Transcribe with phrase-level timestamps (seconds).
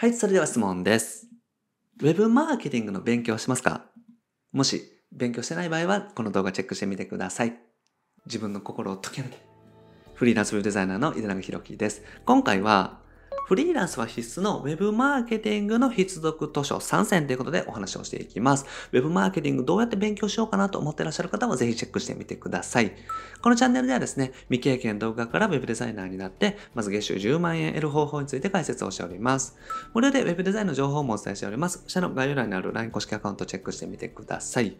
[0.00, 1.26] はい、それでは質問です。
[2.00, 3.84] ウェブマーケティングの勉強をしますか？
[4.50, 4.80] もし
[5.12, 7.58] 勉強してない場合は、この動画チェックしてみてください。
[8.24, 9.36] 自分の心を解き放て。
[10.14, 12.02] フリーランスウェブデザイナーの井手永弘樹です。
[12.24, 12.99] 今回は、
[13.50, 18.64] フリーランスは必須のウェブマーケティングの必読図書3選ということでお話をしていきます。
[18.92, 22.92] ウェブマーケティングどうやって勉強しようかなと思ってらっしゃる方はぜひチェックしてみてください。
[23.42, 29.56] このチャンネルではですね、未経験動画からウェブデザイナーになって、まず月収10万円得る方法について解説をしております。
[29.94, 31.82] 無料でウェブデザインの情報もお伝えしております。
[31.88, 34.76] 下の概要欄にある LINE 公式アカウントチェックしてみてください。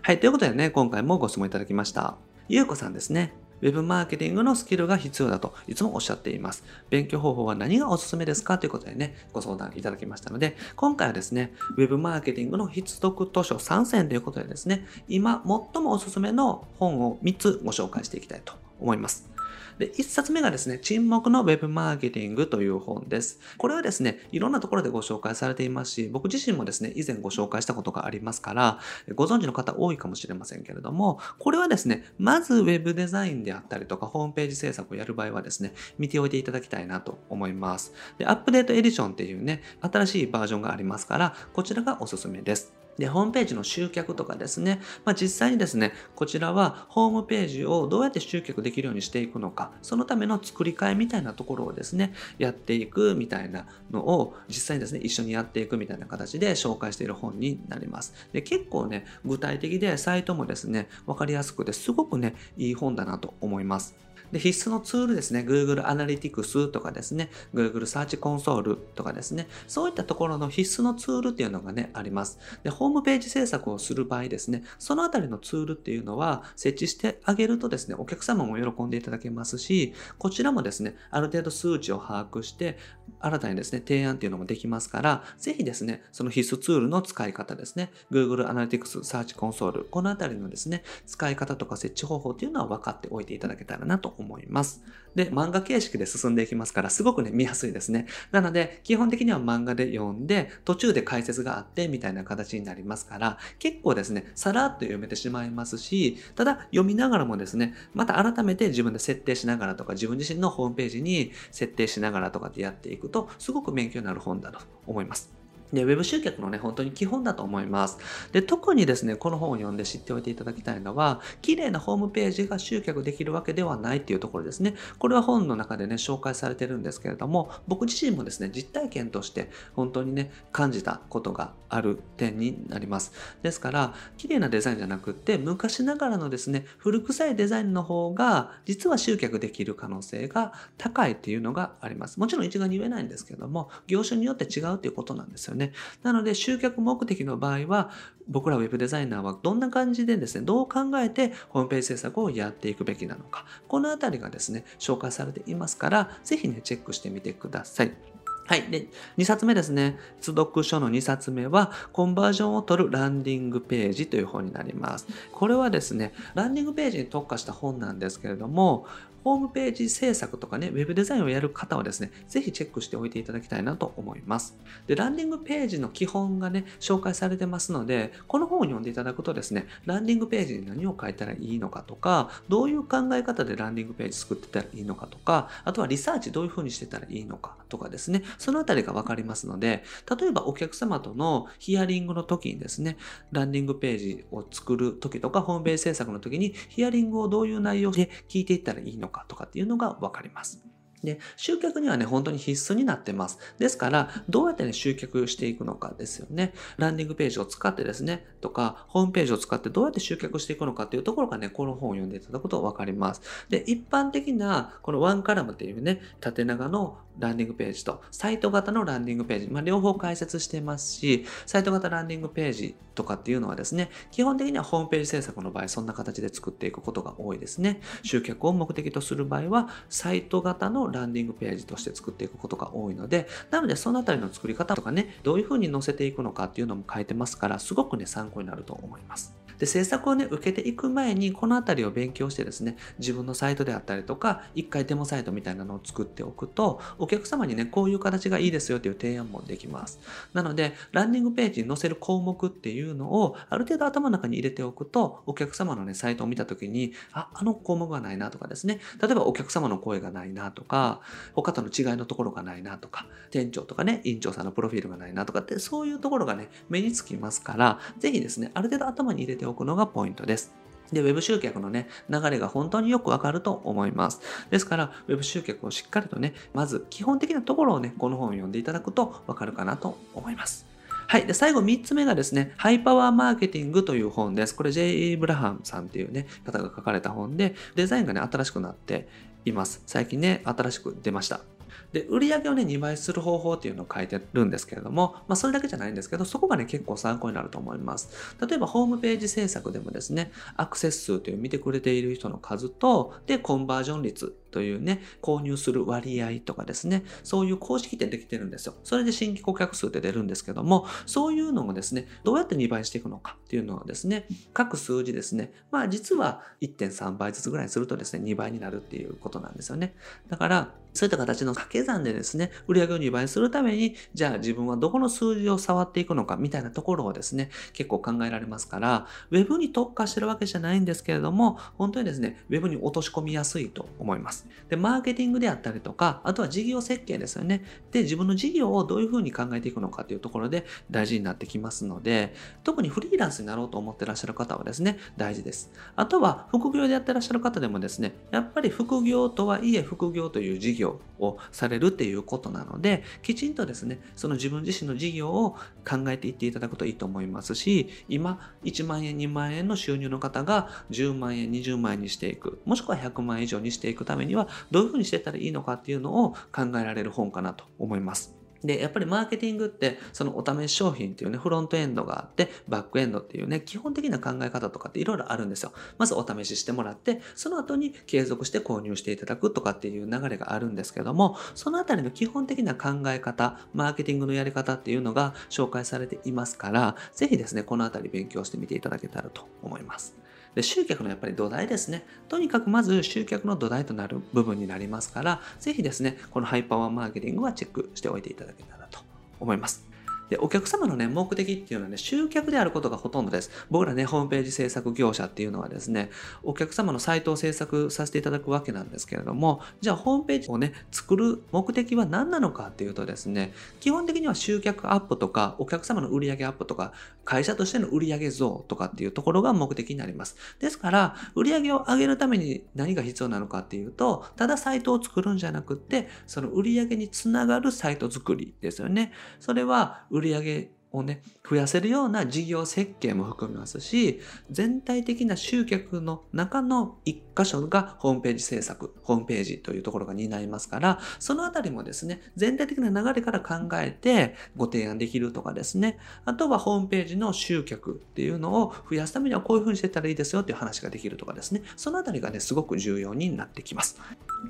[0.00, 2.16] はい、ということでね、今回もご質問いただきました。
[2.48, 3.45] ゆうこさんですね。
[3.62, 6.64] ウェブマーケティングのスキルが必要だといつもおっしゃっています。
[6.90, 8.58] 勉強方法は何がおすすめですか？
[8.58, 19.35] ということでね、ご相談いただきましたので、今回はですね、ウェブマーケティングの必読図書3選ということでですね、今最もおすすめの本を3つご紹介していきたいと思います。
[19.78, 23.40] で、1冊目がですね、沈黙のウェブマーケティングという本です。
[23.58, 28.78] これはですね、いろんなところでご紹介されていますし、僕自身もですね、以前ご紹介したことがありますから、
[29.14, 37.92] ご存知の方多いかもしれませんけれども、これはですね、まずウェブデザインであったりとか、ホームページ制作をやる場合はですね、見ておいていただきたいなと思います。
[38.18, 42.85] で、アップデートエディションっていうね、新しいバージョンがありますから、こちらがおすすめです。
[42.98, 58.14] で、ホームページの集客とかですね、まあ、実際にですね、こちらはホームページをどうやって集客できるようにしていくのか、そのための作り替えみたいなところをですね、やっていくみたいなのを実際にですね、一緒にやっていくみたいな形で紹介している本になります。
[58.32, 64.05] で、結構ね、具体的でサイトもですね、わかりやすくてすごくね、いい本だなと思います。
[64.32, 72.38] で必須のツールですね、Google Analytics とかですね、Google Search Console とかですね、そういったところの必須のツールっていうのがね、あります。
[72.62, 82.78] で、ホームページ制作をする場合ですね、そのあたりのツールっていうのは設置してあげるとですね、お客様も喜んでいただけますし、こちらもですね、ある程度数値を把握して、
[83.20, 94.82] 新たにですね、提案っていうのもできますから、ぜひですね、その必須ツールの使い方ですね、Google Analytics Search Console、このあたりのですね、使い方とか設置方法っていうのは分かっておいていただけたらなと思います。
[95.16, 98.06] で、漫画形式で進んでいきますから、すごくね、見やすいですね。
[98.32, 115.45] なので、基本的には漫画で読んで、途中で解説があって、みたいな形になりますから、結構ですね、さらっと読めてしまいますし、ただ、読みながらもですね、また改めて自分で設定しながらとか、自分自身のホームページに設定しながらとかってやっていくと、すごく勉強になる本だと思います。
[115.72, 117.98] で、ウェブ集客のね、本当に基本だと思います。
[118.32, 124.74] で、特にですね、この本を読んで知っておいていただきたいのは、綺麗なホームページが集客できるわけではないっていうところですね。
[124.98, 133.12] これは本の中でね、紹介されてるんですけれども、僕自身もですね、実体験として本当にね、感じたことがある点になります。
[133.42, 142.20] ですから、綺麗なデザインじゃなくって、昔ながらのですね、古臭いデザインの方が、実は集客できる可能性が高いっていうのがあります。
[142.20, 145.55] もちろん一概に言えないんですけれども、業種によって違うっていうことなんですよね。
[145.56, 145.72] ね
[146.02, 147.90] なので集客目的の場合は
[148.28, 158.15] 僕らウェブデザイナーはどんな感じでですねどう考えてホームページ制作をやっていくべきなのかこのあたりがですね紹介されていますからぜひねチェックしてみてください。
[158.46, 158.62] はい。
[158.70, 158.86] で、
[159.18, 159.98] 2冊目ですね。
[160.20, 165.06] 出読書の2冊目は、コンバージョンを取るランディングページという本になります。
[165.32, 168.86] これはですね、ランディングページに特化した本なんですけれども、
[169.26, 174.56] ホームページ制作とかね、ウェブデザインをやる方はですね、ぜひチェックしておいていただきたいなと思います。
[174.86, 189.84] で、ランディングページの基本がね、紹介されてますので、この本を読んでいただくとですね、ランディングページに何を書いたらいいのかとか、どういう考え方でランディングページ作ってたらいいのかとか、あとはリサーチどういうふうにしてたらいいのかとかですね、そのあたりがわかりますので、
[190.18, 192.96] 例えばお客様とのヒアリングの時にですね、
[193.32, 200.66] ランディングページを作る時とか、ホームページ制作の時にヒアリングをどういう内容で聞いていったらいいのかとかっていうのがわかります。
[201.06, 203.38] で、集客にはね、本当に必須になってます。
[203.58, 206.52] ですから、どうやってね、集客していくのかですよね。
[206.78, 213.22] ランディングページを使ってですね、とか、ホームページを使ってどうやって集客していくのかっていうところがね、この本を読んでいただくと分かります。
[213.48, 227.80] で、一般的な、このワンカラムっていうね、縦長のランディングページと、サイト型のランディングページ、まあ、両方解説してますし、サイト型ランディングページとかっていうのはですね、基本的にはホームページ制作の場合、そんな形で作っていくことが多いですね。
[228.02, 239.45] 集客を目的とする場合は、サイト型のランディングページとして作っていくことが多いので、なのでそのあたりの作り方とかね、どういうふうに載せていくのかっていうのも書いてますから、すごくね、参考になると思います。
[239.58, 249.98] で、制作をね、受けていく前に、このあたりを勉強してですね、自分のサイトであったりとか、一回デモサイトみたいなのを作っておくと、お客様にね、こういう形がいいですよっていう提案もできます。
[250.32, 261.00] なので、ランディングページに載せる項目っていうのを、ある程度頭の中に入れておくと、お客様のね、サイトを見たときに、あ、あの項目がないなとかですね、例えばお客様の声がないなとか、
[261.34, 270.54] 他との違いのところがないなとか、店長とかね、院長さんのプロフィールがないなとかって、そういうところがね、目につきますから、ぜひですね、ある程度頭に入れておくのがポイントです。
[270.92, 274.20] で、Web 集客のね、流れが本当によくわかると思います。
[274.50, 280.66] ですから、Web 集客をしっかりとね、まず基本的なところをね、この本を読んでいただくとわかるかなと思います。
[281.08, 281.26] はい。
[281.26, 284.54] で、最後3つ目がですね、ハイパワーマーケティングという本です。
[284.54, 285.12] これ J.
[285.12, 289.08] イブラハムさんっていうね、方が書かれた本で、デザインがね、新しくなって
[289.44, 289.82] います。
[289.86, 291.55] 最近ね、新しく出ました。
[291.92, 298.36] で、売り上げをね、2倍する方法っていうのを書いてるんですけれども、まあ、それだけじゃないんですけど、そこがね、結構参考になると思います。
[298.46, 308.72] 例えば、ホームページ制作でもですね、アクセス数という見てくれている人の数と、で、コンバージョン率というね、購入する割合とかですね、そういう公式ってできてるんですよ。
[308.84, 319.94] それで新規顧客数って出るんですけども、そういうのをですね、どうやって2倍していくのかっていうのはですね、各数字ですね、まあ実は1.3倍ずつぐらいにするとですね、2倍になるっていうことなんですよね。
[320.30, 334.45] だから、そういった形の掛け算でですね、売上を2倍するために、じゃあ自分はどこの数字を触っていくのかみたいなところをですね、結構考えられますから、Web に特化してるわけじゃないんですけれども、本当にですね、Web に落とし込みやすいと思います。
[334.68, 337.64] で、マーケティングであったりとか、あとは事業設計ですよね。
[337.92, 342.34] で、自分の事業をどういうふうに考えていくのかというところで大事になってきますので、
[342.64, 345.72] 特にフリーランスになろうと思ってらっしゃる方はですね、大事です。
[345.94, 355.56] あとは、副業でやってらっしゃる方でもですね、やっぱり副業とはいえ副業という事業をされるっていうことなので、きちんとですね、その自分自身の事業を
[355.88, 368.36] 考えていっていただくといいと思いますし、今、1万円、2万円の収入の方が10万円、20万円にしていく、もしくは100万円以上にしていくためにには、どういうふうにしてたらいいのかっていうのを考えられる本かなと思います。
[368.66, 375.72] で、やっぱりマーケティングって、そのお試し商品っていうね、フロントエンドがあって、バックエンドっていうね、基本的な考え方とかっていろいろあるんですよ。
[375.98, 390.16] まずお試ししてもらって、その後に継続して購入していただくとかっていう流れがあるんですけども、そのあたりの基本的な考え方、マーケティングのやり方っていうのが紹介されていますから、ぜひですね、このあたり勉強してみていただけたらと思います。
[390.56, 392.06] で集客のやっぱり土台ですね。
[392.28, 398.98] とにかくまず集客の土台となる部分になりますから、ぜひですね、このハイパワーマーケティングはチェックしておいていただけたらと
[399.38, 399.85] 思います。
[400.28, 403.50] で、お客様のね、目的っていうのはね、集客であることがほとんどです。
[403.70, 406.10] 僕らね、ホームページ制作業者っていうのはですね、
[406.42, 416.92] お客様のサイトを制作させていただくわけなんですけれども、じゃあホームページをね、作る目的は何なのかっていうとですね、基本的には集客アップとか、お客様の売上アップとか、
[417.24, 420.36] 会社としての売上増とかっていうところが目的になります。
[420.58, 429.12] ですから、売上を上げるために何が必要なのかっていうと、ただサイトを作るんじゃなくって、その売上につながるサイト作りですよね。
[429.40, 434.20] それは売り上げをね、増やせるような事業設計も含みますし、
[434.50, 454.00] 全体的な集客の中の一箇所がホームページ制作、ホームページというところが担いますから、そのあたりもですね、全体的な流れから考えてご提案できるとかですね、あとはホームページの集客っていうのを増やすためにはこういうふうにしてたらいいですよっていう話ができるとかですね、そのあたりがね、すごく重要になってきます。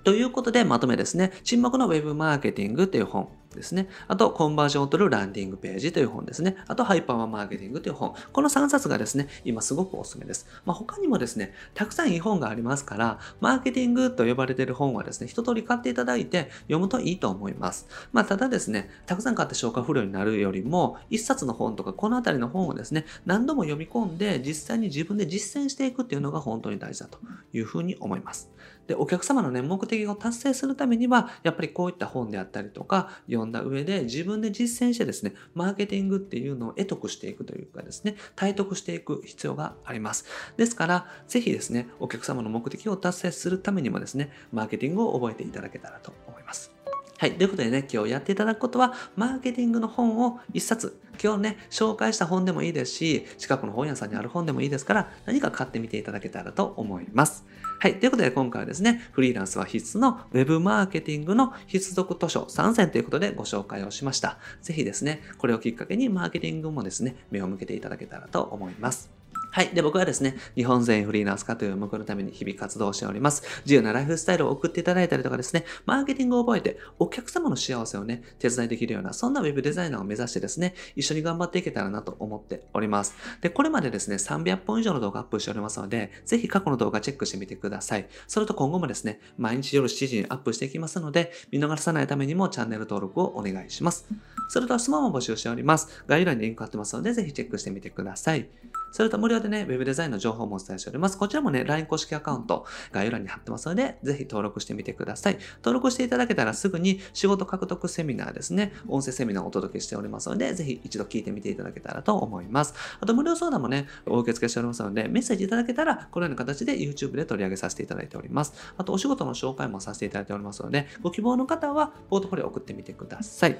[0.04, 3.88] ということで、まとめですね、沈黙のウェブマーケティングっていう本ですね。
[4.06, 6.56] あと、コンバージョンを取るランディングページという本ですね。
[6.68, 8.14] あと、ハイパワーマーケティングという本。
[8.32, 10.46] この3冊がですね、今すごくおすすめです。
[10.64, 17.88] まあ、他にもですね、たくさんいい本がありますから、マーケティングと呼ばれている本はですね、一通り買っていただいて読むといいと思います。
[18.12, 27.18] まあ、ただですね、たくさん買って消化不良になるよりも、一冊の本とかこのあたりの本をですね、何度も読み込んで、実際に自分で実践していくっていうのが本当に大事だと
[27.52, 28.50] いうふうに思います。
[28.86, 40.24] で、お客様のね、目的を達成するためには、やっぱりこういった本であったりとか、読んだ上で自分で実践してですね、マーケティングっていうのを得得していくというかですね、体得していく必要があります。
[40.56, 46.75] ですから、ぜひですね、お客様の目的を達成するためにもですね、マーケティングを覚えていただけたらと思います。
[47.18, 47.38] はい。
[47.38, 57.46] ということでね、今日やっていただくことは、マーケティングの本を一冊、今日ね、紹介した本でもいいですし、近くの本屋さんにある本でもいいですから、何か買ってみていただけたらと思います。
[57.78, 57.98] はい。
[57.98, 64.36] ということで、今回はですね、フリーランスは必須の Web マーケティングの必読図書3選ということでご紹介をしました。
[64.60, 69.15] ぜひですね、これをきっかけにマーケティングもですね、目を向けていただけたらと思います。
[69.56, 69.70] はい。
[69.70, 73.42] で、僕はですね、日本全員フリーランス化という目のために日々活動しております。
[73.64, 83.14] 自由なライフスタイルを送っていただいたりとかですね、マーケティングを覚えて、お客様の幸せをね、手伝いできるような、そんなウェブデザイナーを目指してですね、一緒に頑張っていけたらなと思っております。
[83.40, 88.06] で、これまでですね、300本以上の動画アップしておりますので、ぜひ過去の動画チェックしてみてください。
[88.28, 94.06] それと今後もですね、毎日夜7時にアップしていきますので、見逃さないためにもチャンネル登録をお願いします。
[94.50, 96.04] それと質問も募集しております。
[96.06, 98.50] 概要欄にリンク貼ってますので、ぜひチェックしてみてください。
[98.92, 101.18] それと無料でね、ウェブデザインの情報もお伝えしております。
[101.18, 105.38] こちらもね、LINE 公式アカウント、概要欄に貼ってますので、ぜひ登録してみてください。
[105.58, 112.74] 登録していただけたらすぐに仕事獲得セミナーですね、音声セミナーをお届けしておりますので、ぜひ一度聞いてみていただけたらと思います。
[113.00, 118.54] あと、無料相談もね、お受け付けしておりますので、メッセージいただけたら、このような形で YouTube で取り上げさせていただいております。
[118.76, 123.56] あと、お仕事の紹介もさせていただいておりますので、ご希望の方は、ポートフォリオ送ってみてください。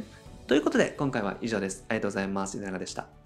[0.47, 1.85] ということで、今回は以上です。
[1.89, 2.57] ありがとうございます。
[2.57, 3.26] 稲永でした。